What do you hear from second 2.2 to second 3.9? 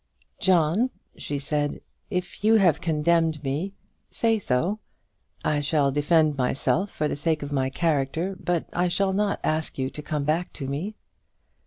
you have condemned me,